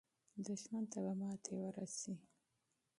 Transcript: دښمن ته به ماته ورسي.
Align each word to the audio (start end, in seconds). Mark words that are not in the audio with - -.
دښمن 0.45 0.83
ته 0.91 0.97
به 1.03 1.13
ماته 1.19 1.53
ورسي. 1.61 2.13